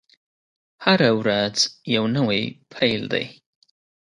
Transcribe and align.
هره 0.83 1.09
ورځ 1.19 1.55
يو 1.95 2.03
نوی 2.17 2.41
پيل 2.73 3.01
دی. 3.13 3.25